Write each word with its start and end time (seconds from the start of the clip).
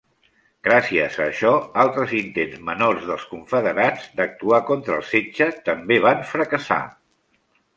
Gràcies 0.67 1.17
a 1.19 1.25
això 1.25 1.51
altres 1.83 2.15
intents 2.21 2.63
menors 2.71 3.05
dels 3.09 3.27
Confederats 3.33 4.09
d'actuar 4.21 4.61
contra 4.71 4.97
el 4.99 5.07
setge 5.11 5.51
també 5.69 6.01
van 6.07 6.25
fracassar. 6.33 6.83